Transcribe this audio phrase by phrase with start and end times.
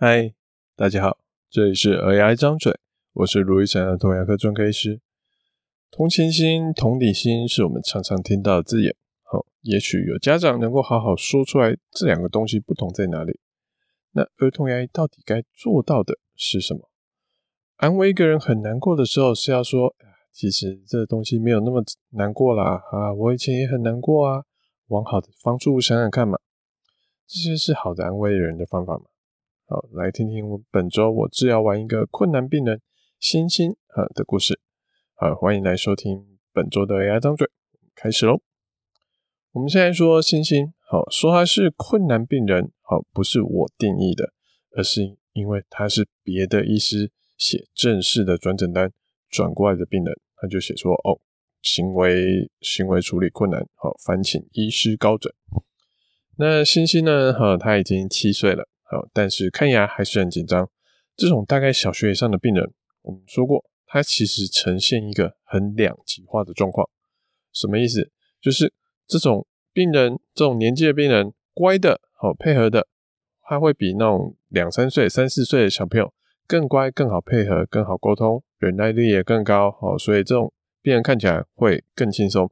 [0.00, 0.32] 嗨，
[0.76, 1.18] 大家好，
[1.50, 2.72] 这里是儿牙一张嘴，
[3.14, 5.00] 我是卢医生儿童牙科专科医师。
[5.90, 8.94] 同情心、同理心是我们常常听到的字眼。
[9.24, 13.40] 好，也许有家长能够好好说出来，这两个东西不同在哪里？
[14.12, 16.88] 那儿童牙医到底该做到的是什么？
[17.78, 19.96] 安慰一个人很难过的时候，是要说，
[20.32, 24.44] 其实这东西没有那么难过啦，啊，我以前也很难过啊，
[24.86, 26.38] 往好的方处想想看嘛，
[27.26, 29.06] 这些是好的安慰人的方法吗？
[29.70, 32.80] 好，来听听我本周我治疗完一个困难病人
[33.20, 34.58] 欣欣啊的故事。
[35.14, 37.46] 好，欢迎来收听本周的 AI 张嘴，
[37.94, 38.40] 开始喽。
[39.52, 44.32] 我们现在说欣欣，好，说他是困难病人，好，不是我定义的，
[44.74, 48.90] 而是因为他是别的医师写正式的转诊单
[49.28, 51.20] 转过来的病人，他就写说哦，
[51.60, 55.30] 行为行为处理困难，好，烦请医师高诊。
[56.38, 58.66] 那欣欣呢，好，他已经七岁了。
[58.90, 60.68] 好，但是看牙还是很紧张。
[61.16, 62.72] 这种大概小学以上的病人，
[63.02, 66.88] 我们说过，他其实呈现一个很两极化的状况。
[67.52, 68.10] 什么意思？
[68.40, 68.72] 就是
[69.06, 72.86] 这种病人，这种年纪的病人，乖的，好配合的，
[73.42, 76.14] 他会比那种两三岁、三四岁的小朋友
[76.46, 79.70] 更乖、更好配合、更好沟通，忍耐力也更高。
[79.72, 82.50] 好，所以这种病人看起来会更轻松。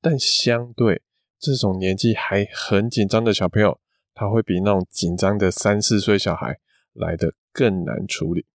[0.00, 1.02] 但相对
[1.38, 3.78] 这种年纪还很紧张的小朋友，
[4.14, 6.58] 他会比那种紧张的三四岁小孩
[6.92, 8.46] 来的更难处理。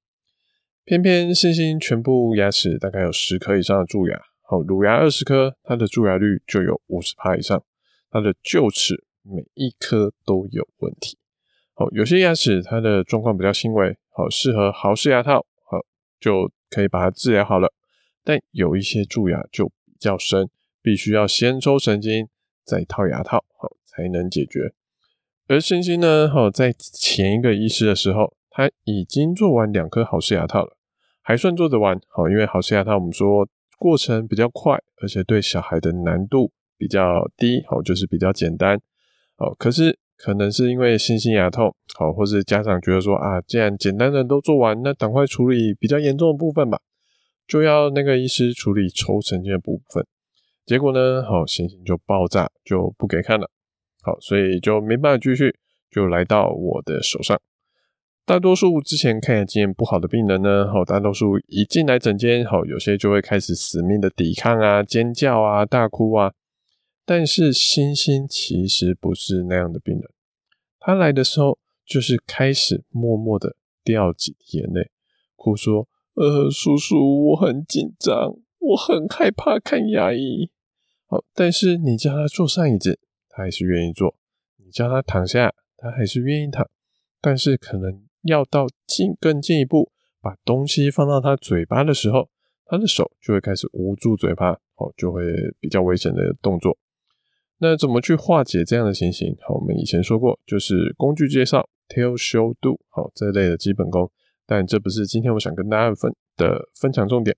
[0.84, 7.62] 偏偏星星全部牙齿大概有十颗以上的蛀牙，好，乳牙二十颗，它的蛀牙率就有五十趴以上。
[8.10, 11.18] 它的臼齿每一颗都有问题。
[11.74, 15.80] 好，有些牙齿它的状况比较轻微，好，适合豪氏牙套，好，
[16.20, 17.74] 就可以把它治疗好了。
[18.24, 20.50] 但有一些蛀牙就比较深，
[20.82, 22.30] 必须要先抽神经
[22.64, 24.74] 再套牙套，好，才能解决。
[25.50, 30.76] 而星星呢，好，在前一个医师的时候，他已经做完两颗豪氏牙套了，
[31.22, 31.98] 还算做得完。
[32.10, 33.48] 好，因为豪氏牙套我们说
[33.80, 38.78] 过程比较快，而且对小孩的难度比较低，好，就是比较简单。
[39.38, 46.78] 好，可是可能是因为星星牙痛，好，或是家长觉得说啊，既然简单的都做完，那赶快处理比较严重的部分吧，
[47.48, 50.06] 就要那个医师处理抽神经的部分。
[50.66, 53.50] 结果呢，好，星星就爆炸，就不给看了。
[54.08, 55.54] 好，所以就没办法继续，
[55.92, 57.38] 就来到我的手上。
[58.26, 66.32] 大多数之前看牙经验不好的病人呢，好，大多数一进来诊间，好，有些就会开始死命的抵抗啊、尖叫啊、大哭啊。
[67.06, 70.04] 但是欣欣其实不是那样的病人，
[70.80, 74.90] 他来的时候就是开始默默的掉几滴眼泪，
[75.36, 80.50] 哭说：“呃，叔叔，我很紧张，我很害怕看牙医。”
[81.08, 83.00] 好，但是你叫他坐上椅子。
[83.38, 84.16] 他还是愿意做，
[84.56, 86.68] 你叫他躺下，他还是愿意躺，
[87.22, 92.32] 但是可能要到进更进一步，把东西放到他嘴巴的时候，
[92.66, 95.22] 他的手就会开始捂住嘴巴，哦，就会
[95.60, 96.76] 比较危险的动作。
[97.60, 99.38] 那怎么去化解这样的情形？
[99.42, 104.12] 好，我们以前说过，就是工具介绍，tell show do，好，这类的基本功。
[104.48, 107.38] 但这不是今天我想跟大家分的分享重点，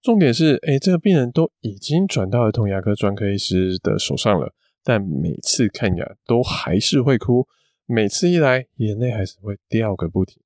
[0.00, 4.54] 重点是，哎，这个病人都已经转到儿童牙科专科医师的手上了。
[4.88, 7.48] 但每次看牙都还是会哭，
[7.86, 10.40] 每次一来眼泪还是会掉个不停。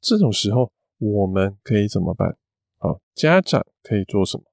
[0.00, 2.36] 这种时候我们可以怎么办？
[2.78, 4.44] 好，家长可以做什么？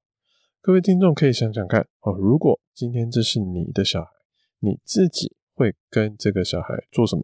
[0.60, 4.10] 各位听众可以想想看，哦，如果今天这是你的小孩，
[4.58, 7.22] 你自己会跟这个小孩做什么？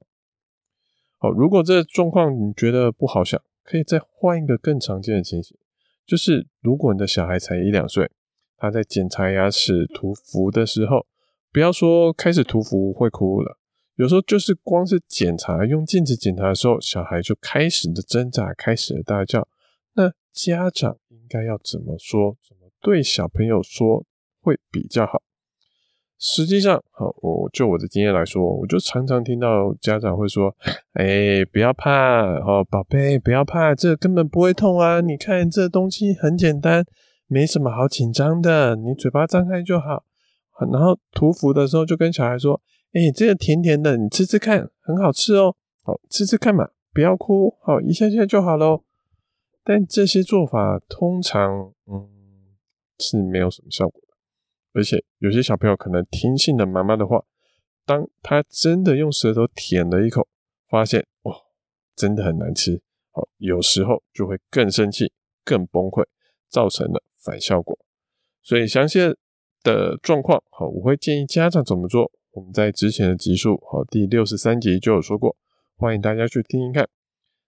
[1.19, 5.59] 好，如果这状况你觉得不好想，可以再换一个更常见的情形，
[6.07, 8.09] 就是如果你的小孩才一两岁，
[8.57, 11.09] 他在检查牙齿涂氟的时候。
[11.55, 13.57] 不要说开始涂氟会哭了，
[13.95, 19.47] 有时候就是光是检查，用镜子检查的时候，小孩就开始的挣扎，开始的大叫。
[19.95, 22.37] 那家长应该要怎么说？
[22.43, 24.05] 怎么对小朋友说
[24.41, 25.23] 会比较好？
[26.19, 30.53] 实际上，好，我就我的经验来说，我就常常听到家长会说
[30.95, 35.01] ：“哎，不要怕，哦，宝贝，不要怕，这根本不会痛啊！
[35.01, 36.85] 你看这东西很简单，
[37.29, 40.05] 没什么好紧张的，你嘴巴张开就好。”
[40.73, 42.61] 然后涂氟的时候就跟小孩说
[42.95, 45.57] ：“哎，这个甜甜的，你吃吃看，很好吃哦。
[45.83, 48.85] 好，吃吃看嘛，不要哭，好，一下下就好喽。”
[49.65, 52.09] 但这些做法通常，嗯，
[52.99, 54.15] 是没有什么效果的。
[54.73, 57.25] 而且有些小朋友可能听信了妈妈的话，
[57.85, 60.29] 当他真的用舌头舔了一口，
[60.69, 61.35] 发现哇，
[61.97, 62.81] 真的很难吃。
[63.11, 65.13] 好，有时候就会更生气、
[65.45, 66.05] 更崩溃，
[66.49, 67.77] 造成了反效果。
[68.41, 69.17] 所以详细的。
[69.65, 72.13] 的状况，好，我会建议家长怎么做。
[72.33, 75.37] 我们在之前的集数，好，第六十三集就有说过，
[75.77, 76.89] 欢迎大家去听听看。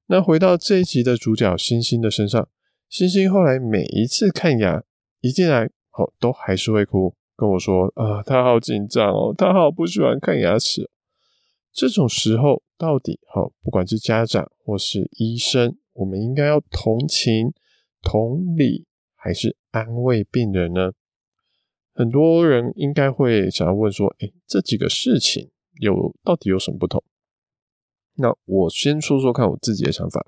[0.07, 2.49] 那回到这一集的主角星星的身上，
[2.89, 4.83] 星星后来每一次看牙，
[5.21, 10.89] 一进来哦，都还是会哭，跟我说啊，他好紧张哦，他好不喜欢看牙齿。
[11.73, 17.53] 这种时候，到底好，不管是家长或是医生，我们应该要同情、
[18.01, 20.93] 同理，还是安慰病人呢？
[21.97, 25.51] 很多人应该会想要问说：“诶，这几个事情
[25.81, 27.03] 有到底有什么不同？”
[28.17, 30.27] 那我先说说看我自己的想法。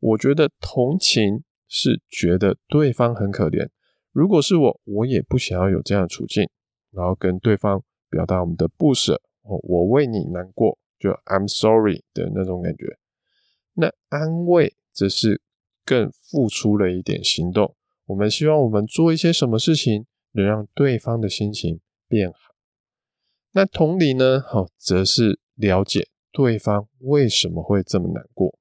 [0.00, 3.68] 我觉得同情是觉得对方很可怜，
[4.12, 6.48] 如果是我，我也不想要有这样的处境，
[6.90, 12.96] 然后跟对方表达我们的不舍，我为你难过，就 I'm sorry 的那种感觉。
[13.74, 15.42] 那安慰则是
[15.84, 20.06] 更付出了一点行动，我们希望我们做一些什么事情。
[20.34, 22.38] 能让对方的心情变好。
[23.52, 24.40] 那同理呢？
[24.46, 28.58] 好，则是了解对方为什么会这么难过。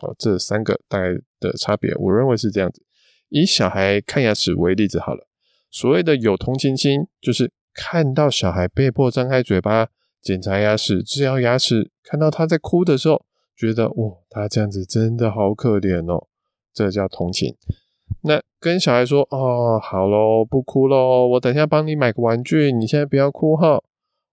[0.00, 2.82] 好，这三个大概的差别，我认为是这样子。
[3.28, 5.28] 以小孩看牙齿为例子好了。
[5.70, 9.88] 所谓的有同情心，就是看到小孩被迫张开嘴巴
[10.20, 13.24] 检查牙齿、治疗牙齿，看到他在哭的时候，
[13.56, 16.28] 觉得哇，他这样子真的好可怜哦，
[16.72, 17.56] 这叫同情。
[18.62, 23.82] 跟小孩说哦，好喽，不哭喽，我等下帮你买个玩具，你现在不要哭哈。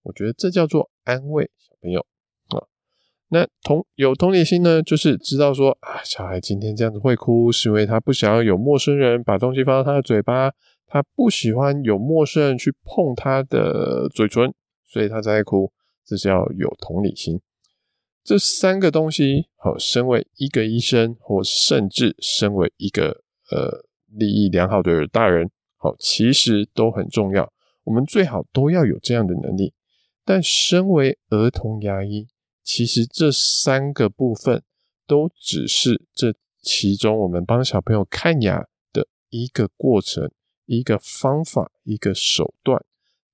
[0.03, 2.05] 我觉得这叫做安慰小朋友
[2.49, 2.61] 啊。
[3.29, 10.51] 那同有同理心呢，就是知道说啊，小孩今天这样子会哭，是因为他不想要有陌生人把东西放到他的嘴巴，
[10.85, 14.53] 他不喜欢有陌生人去碰他的嘴唇，
[14.85, 15.71] 所以他才哭。
[16.05, 17.41] 这是要有同理心。
[18.23, 23.23] 这三个东西，好，身为一个医生，或甚至身为一个。
[23.51, 27.51] 呃，利益良好的大人，好，其实都很重要。
[27.83, 29.73] 我们最好都要有这样的能力。
[30.25, 32.27] 但身为儿童牙医，
[32.63, 34.61] 其实这三个部分
[35.07, 40.29] 都只是这其中我们帮小朋友看牙的一个过程、
[40.65, 42.85] 一个方法、一个手段，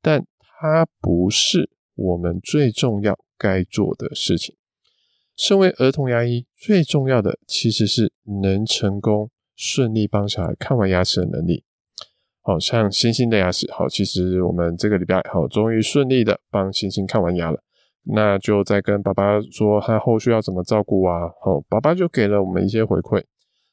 [0.02, 4.56] 但它不是我们最重要该做的事情。
[5.36, 9.30] 身为儿童牙医，最重要的其实是能成功。
[9.56, 11.64] 顺利帮小孩看完牙齿的能力，
[12.42, 17.62] 好像星星的牙齿，好，其实我们这个礼拜好，终于顺利的帮星星看完牙了。
[18.04, 21.30] 那就再跟爸爸说他后续要怎么照顾啊？
[21.42, 23.24] 好，爸爸就给了我们一些回馈。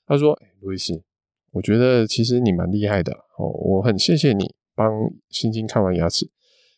[0.06, 1.02] 他说：“，路易斯，
[1.50, 4.90] 我觉得其实你蛮厉害的，哦，我很谢谢你帮
[5.29, 6.31] 星星看完牙齿。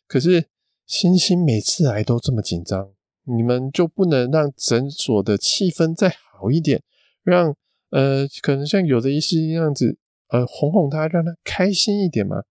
[0.08, 0.48] 可是
[0.86, 2.90] 星星每次来都这么紧张，
[3.24, 6.82] 你们就不能让诊所的气氛再好一点，
[7.22, 7.54] 让？”
[7.94, 9.96] 呃，可能像有的医师那样子，
[10.31, 12.43] 呃，哄哄他，让他开心一点嘛。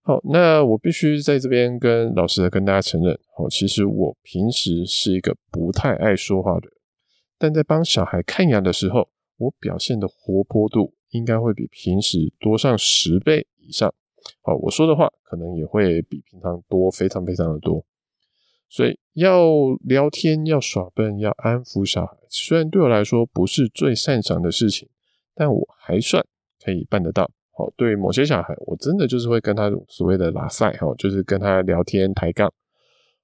[0.00, 6.72] 好，那我必须在这边跟老实的跟大家承认，哦，其实我平时是一个不太爱说话的人，
[7.38, 13.94] 但在帮小孩看牙的时候，我表现的活泼度应该会比平时多上十倍以上。
[14.40, 17.84] 好，我说的话可能也会比平常多非常非常的多。
[18.72, 19.44] 所以要
[19.84, 24.88] 聊天，要耍笨，要安抚小孩，虽然对我来说不是最擅长的事情，
[25.34, 26.24] 但我还算
[26.64, 27.30] 可以办得到。
[27.54, 32.50] 好，对某些小孩，我真的就是会跟他所谓的拉赛，哈，就是跟他聊天抬杠。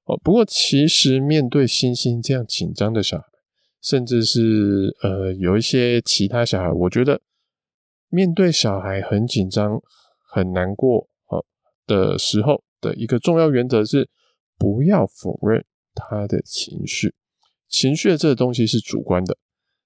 [0.04, 3.24] 哦，不过其实面对星星这样紧张的小孩，
[3.80, 7.22] 甚至是呃有一些其他小孩，我觉得
[8.10, 9.80] 面对小孩很紧张、
[10.30, 11.42] 很难过好
[11.86, 14.10] 的时候的一个重要原则是。
[14.58, 17.14] 不要否认他的情绪，
[17.68, 19.38] 情绪的这个东西是主观的。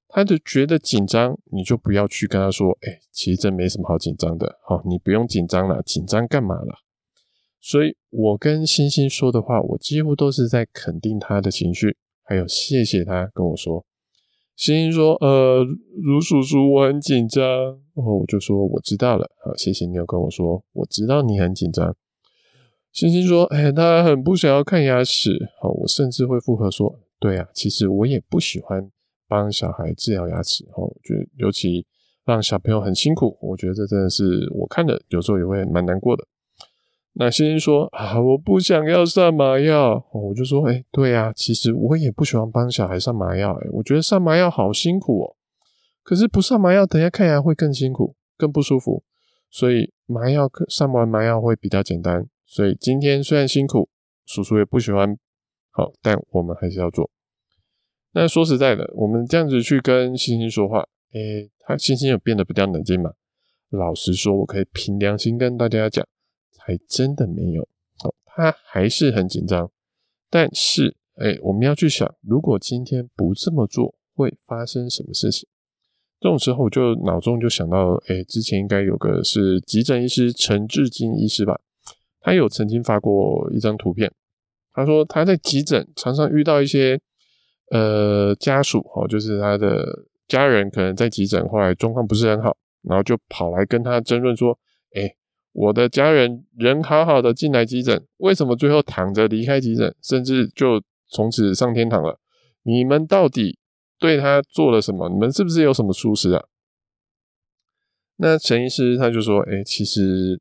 [0.09, 6.81] 他就觉得紧张，你就不要去跟他说：“哎，其实这没什么好紧张的，好，你不用紧张了，紧张干嘛了？”
[7.65, 13.87] 所以，我跟星星说的话，我几乎都是在肯定他的情绪，还有谢谢他跟我说。
[14.55, 15.65] 星星说：“呃，
[16.03, 17.43] 卢叔叔，我很紧张。”
[17.95, 21.97] 哦，我就说：“我知道了，好，谢谢你有跟我说，我知道你很紧张。”
[22.93, 25.31] 星星说：“哎，他很不想要看牙齿。
[25.61, 28.91] 好，我甚至会附和说：对啊，其实我也不喜欢
[29.27, 30.65] 帮小孩治疗牙齿。
[30.77, 31.87] 哦，就尤其
[32.27, 36.27] 让小朋友很辛苦，我觉得这真的是我看着有时候也会蛮难过的。
[37.15, 39.95] 那星星说：啊，我不想要上麻药。
[40.13, 43.55] 哦，我就说：哎，对啊，其实我也不喜欢帮小孩上麻药。
[43.55, 45.37] 哎，我觉得上麻药好辛苦哦。
[46.03, 49.03] 可是不上麻药，等下看牙会更辛苦，更不舒服。
[49.51, 53.89] 所以麻药上完麻药会比较简单。”所以今天虽然辛苦，
[54.27, 55.17] 叔叔也不喜欢，
[55.71, 57.11] 好，但我们还是要做。
[58.13, 63.13] 那说实在的，我们这样子去跟星星说话，诶、他星星有变得比较冷静吗？
[63.71, 66.07] 老实说，我可以凭良心跟大家讲，
[66.59, 67.67] 还真的没有。
[68.01, 69.71] 好，他还是很紧张。
[70.29, 75.49] 但是，诶、我们要去想，如果今天不这么做，会发生什么事情。
[76.21, 81.59] 这种时候，我就脑中就想到，哎，之前应该有个是急诊医师陈志金医师吧，
[82.23, 84.11] 他有曾经发过一张图片，
[84.73, 86.99] 他说他在急诊常常遇到一些
[87.71, 94.59] 呃家属哦，就是他的家人可能在急诊后来状况不是很好，然后就跑来跟他争论说，
[94.95, 95.15] 哎。
[95.55, 102.19] 我的家人人好好的进来急诊，为什么最后躺着离开急诊，甚至就从此上天堂了？
[102.63, 103.59] 你们到底
[103.99, 105.11] 对他做了什么？
[105.11, 106.43] 你们是不是有什么疏失啊？
[108.17, 110.41] 那陈医师他就说：“哎，其实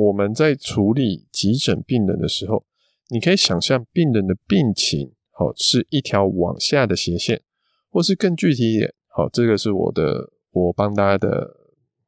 [0.00, 2.64] 我们在处理急诊病人的时候，
[3.10, 7.42] 你可以想象病人的病情，好，是一条往下的斜线，
[7.90, 11.54] 或是更具体一点，好，这个是我的，我帮大家的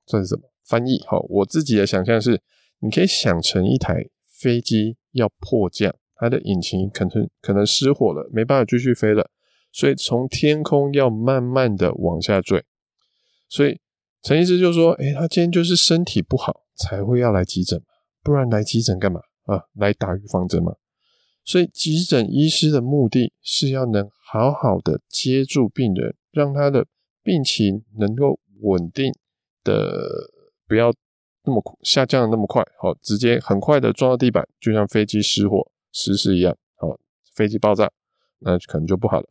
[0.06, 2.40] 算是什么？”翻译好，我自己的想象是，
[2.78, 9.28] 你可以想成一台飞机要迫降，它的引擎可能可能失火了，没办法继续飞了，
[9.70, 12.64] 所以从天空要慢慢的往下坠。
[13.50, 13.78] 所以
[14.22, 17.80] 陈医师就说：“诶，他今天就是身体不好才会要来急诊，
[18.22, 19.62] 不然来急诊干嘛啊？
[19.74, 20.74] 来打预防针嘛。
[21.44, 26.86] 所以急诊医师的目的是要能好好的接住病人，让他的
[27.22, 29.12] 病情能够稳定
[29.62, 30.30] 的。”
[30.68, 30.90] 不要
[31.44, 36.98] 那么下降的那么快，好，直接很快的撞到地板，就像飞机失火失事一样，好，
[37.34, 37.90] 飞机爆炸，
[38.38, 39.28] 那可能就不好了。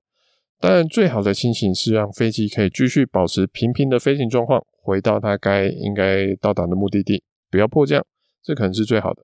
[0.60, 8.04] 当然，最好的情形是让飞机可以继续保持平平的飞行状况，回到它该应该到达的目的地，不要迫降，
[8.42, 9.24] 这可能是最好的。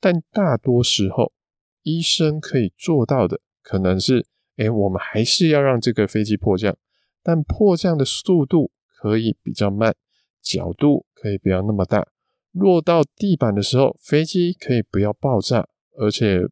[0.00, 1.32] 但大多时候，
[1.82, 4.24] 医生可以做到的，可能是，
[4.56, 6.74] 哎，我们还是要让这个飞机迫降，
[7.22, 9.94] 但迫降的速度可以比较慢。
[10.42, 12.06] 角度可以不要那么大，
[12.52, 15.66] 落到地板的时候，飞机可以不要爆炸，
[15.96, 16.42] 而且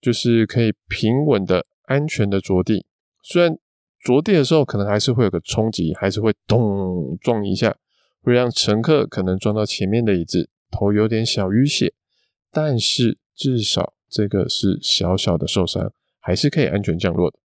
[0.00, 2.86] 就是可以平稳的、安全的着地。
[3.24, 3.58] 虽然
[3.98, 7.76] 着地的时候可能还是会有个冲击，还是会咚撞一下，
[8.26, 11.94] 会让乘客可能撞到前面的椅子，头有点小淤血，
[12.50, 17.38] 但是至少这个是小小的受伤，还是可以安全降落的。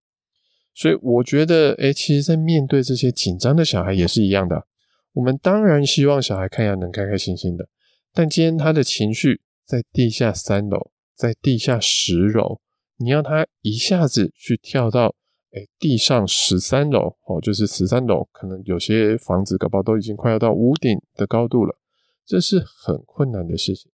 [0.74, 4.66] 所以我觉得，哎，其实，在面对这些紧张的小孩也是一样的。
[5.12, 7.68] 我们当然希望小孩看牙能开开心心的，
[8.12, 12.58] 但今天他的情绪在地下三楼，在地下十楼，
[12.96, 15.14] 你要他一下子去跳到
[15.52, 21.76] 诶地上十三楼哦，就是十三楼，可能有些房子搞不好都已经快要到屋顶的高度了，
[22.24, 23.90] 这是很困难的事情。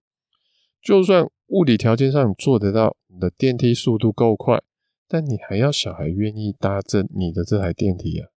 [0.81, 4.61] 就算物理条件上做得到，你的电梯速度够快，
[5.07, 8.29] 但你还要小孩愿意搭这你的这台电梯啊。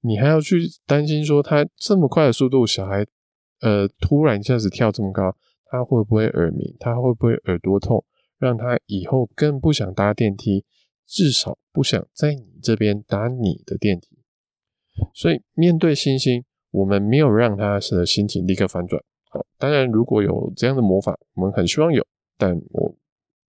[0.00, 3.06] 你还要去担心说他这么快的速度，小孩
[3.60, 6.76] 呃突然一下子跳这么高，他会不会耳鸣？
[6.80, 8.04] 他会不会耳朵痛？
[8.36, 10.64] 让他以后更不想搭电梯，
[11.06, 14.18] 至少不想在你这边搭你的电梯。
[15.12, 19.02] 所以面对星星，我们没有让他的心情立刻反转。
[19.30, 22.06] 好，当然如果有这样的魔法，我们很希望有，
[22.38, 22.94] 但我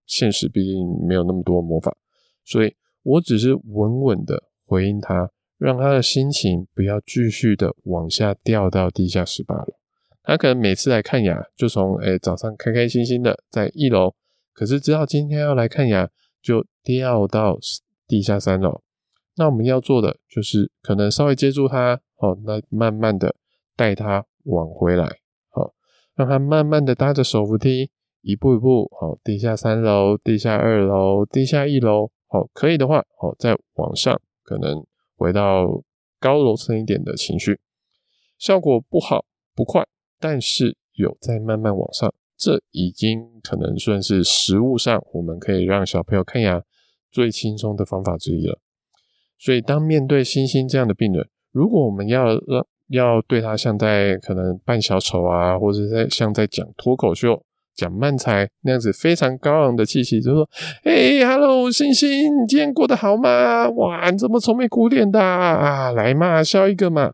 [0.05, 1.95] 现实毕竟没有那么多魔法，
[2.43, 5.31] 所以我只是稳稳的回应他。
[5.57, 9.73] 让他的心情不要继续的往下掉到地下十八楼。
[10.21, 14.13] 他可能每次来看牙，就从诶、早上开开心心的在一楼，
[14.51, 16.09] 可是知道今天要来看牙，
[16.45, 17.57] 就掉到
[18.07, 18.83] 地下三楼。
[19.35, 23.35] 那我们要做的就是可能稍微接住他，哦，那慢慢的
[23.75, 25.05] 带他往回来，
[25.49, 25.73] 好，
[26.13, 27.89] 让他慢慢的搭着手扶梯，
[28.21, 34.85] 一步一步，好，地下三楼、地下二楼、地下一楼，好，可以的话，好，再往上，可能。
[35.17, 35.81] 回到
[36.19, 37.57] 高楼层一点的情绪，
[38.37, 39.23] 效果不好
[39.55, 39.87] 不快，
[40.19, 46.61] 但是有在慢慢往上，这已经可能算是实物上我们可以让小朋友看牙
[47.11, 48.59] 最轻松的方法之一了。
[49.37, 57.43] 所以，当面对星星这样的病人，如果我们要让要对他像在可能扮小丑啊，或者在像在讲脱口秀。
[57.75, 60.49] 讲漫才那样子非常高昂的气息，就说
[60.87, 63.69] ：“哎哈喽，星星，你今天过得好吗？
[63.71, 65.91] 哇，你怎么愁眉苦脸的啊？
[65.91, 67.11] 来嘛，笑一个嘛。”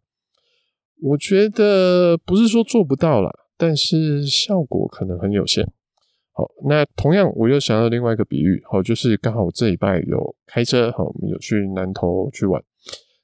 [1.01, 3.31] 我觉得不是说做不到了，
[3.61, 5.63] 但是效果可能很有限。
[6.31, 12.59] 好，那同样我又想到另外一个比喻，好，就是刚好我这礼拜有开车，好，我们有去南投去玩，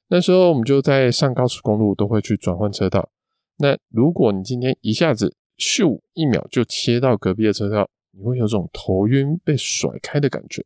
[0.06, 3.10] 那时候我们就在上高速公路都会去转换车道。
[3.56, 5.98] 那如果你今天一下子，咻！
[6.14, 10.64] 一秒就切到隔壁的车道，你会有种头晕被甩开的感觉。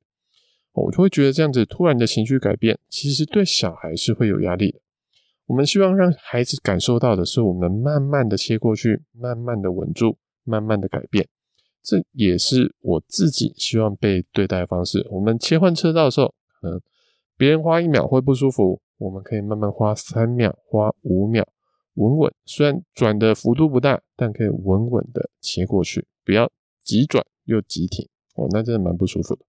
[0.75, 4.81] 我就会觉得这样子突然的情绪改变，其实对小孩是会有压力的。
[5.47, 11.29] 我们希望让孩子感受到的是，我们慢慢的切过去，慢慢的稳住，慢慢的改变。
[11.83, 15.07] 这也是我自己希望被对待方式。
[15.11, 16.81] 我们切换车道的时候，可能
[17.37, 21.45] 别人花一秒会不舒服，我们可以慢慢花三秒、花五秒，
[21.95, 22.33] 稳稳。
[22.47, 26.49] 虽然转的幅度不大，但可以稳稳的切过去，不要
[26.85, 29.45] 急转又急停哦，那真的蛮不舒服的。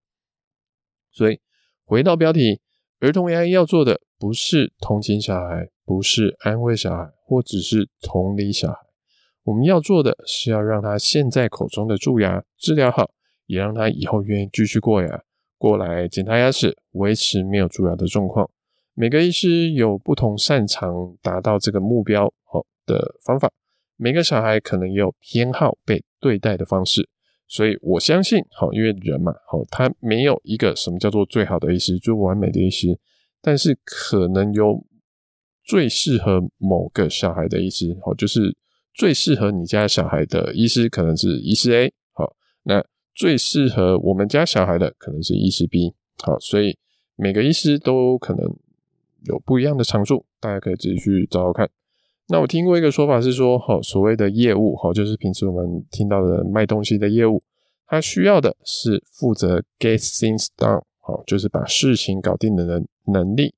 [1.11, 1.39] 所以
[1.85, 2.59] 回到标题，
[3.03, 8.77] 儿童牙医要做的不是同情小孩，不是安慰小孩，或只是同理小孩。
[9.43, 13.11] 我们要做的是要让他现在口中的蛀牙治疗好，
[13.45, 15.21] 也让他以后愿意继续过牙，
[15.57, 18.49] 过来检查牙齿，维持没有蛀牙的状况。
[18.93, 23.51] 每个医师有不同擅长达到这个目标好的方法，
[23.97, 27.09] 每个小孩可能也有偏好被对待的方式，
[27.53, 32.97] 所以我相信，好，因为人嘛，好，他没有一个什么叫做最好的医师，最完美的医师，
[33.41, 34.83] 但是可能有
[35.63, 38.57] 最适合某个小孩的医师，好，就是。
[38.95, 46.77] 最适合你家小孩的医师可能是医师 A，好，那最适合我们家小孩的可能是医师 B，好，所以
[47.15, 48.45] 每个医师都可能
[49.23, 51.67] 有不一样的长处，大家可以自己去找找看。
[52.33, 57.43] 那我听过一个说法是说，好，所谓的业务，好，就是平时我们听到的卖东西的业务，
[57.85, 63.53] 他需要的是负责 get things done，好，就是把事情搞定的能能力。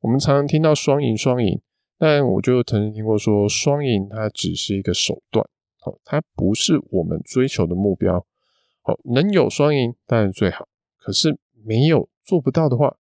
[0.00, 1.58] 我们常常听到双赢，双赢。
[1.98, 5.48] 但我就曾经听过说，双赢它只是一个手段，
[5.80, 8.26] 好，它不是我们追求的目标。
[8.82, 10.68] 好，能有双赢当然最好，
[10.98, 12.94] 可是没有做不到的话，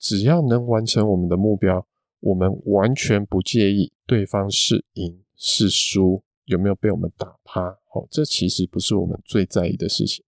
[0.00, 1.86] 只要能完成我们的目标，
[2.22, 7.60] 我们完全不介意对方是赢是输，有没有被我们打趴。
[7.92, 10.24] 哦，这其实不是我们最在意的事情。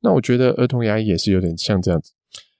[0.00, 2.12] 那我觉得儿童牙医也是有点像这样子，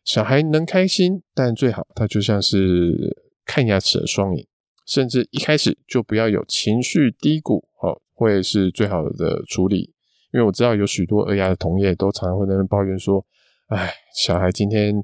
[0.05, 4.47] 小孩能开心，但最好他就像是看牙齿的双眼。
[4.87, 9.93] 甚至一开始就不要有情绪低谷，哦，会是最好的处理。
[10.33, 13.25] 因为我知道有许多儿牙的同业都常常会在那抱怨说
[13.69, 14.95] ：“哎，小孩今天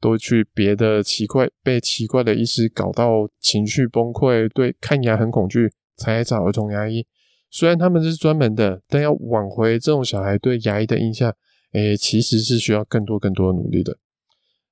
[0.00, 7.06] 都去别的奇怪，被奇怪的医师搞到情绪崩溃，对看牙很恐惧，才找儿童牙医。
[7.50, 11.34] 虽然他们是专门的，但要挽回这种小孩对牙医的印象，
[11.72, 13.98] 哎，其实是需要更多更多的努力的。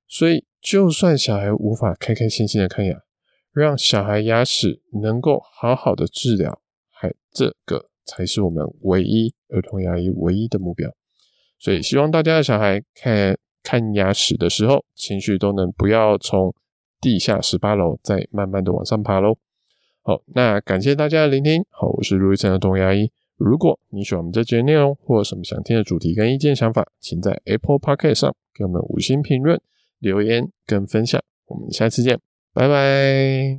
[0.07, 2.97] 所以，就算小孩无法开开心心的看牙，
[3.53, 10.89] 让小孩牙齿能够好好的治疗，还这个才是我们唯一儿童牙医唯一的目标。
[11.59, 16.53] 所以希望大家的小孩看看牙齿的时候，情绪都能不要从
[17.01, 19.37] 地下十八楼再慢慢的往上爬喽。
[20.01, 21.63] 好，那感谢大家的聆听。
[21.69, 23.11] 好，我是卢医生的童牙医。
[23.37, 29.61] 如果你喜欢我们这节内容，或有什么想听的主题跟意见想法，请在 Apple Podcast 上给我们五星评论、
[29.99, 31.21] 留言跟分享。
[31.47, 32.19] 我们下次见。
[32.53, 33.57] 拜拜。